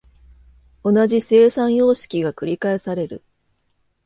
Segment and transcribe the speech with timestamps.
[0.83, 3.23] 同じ生産様式が繰返される。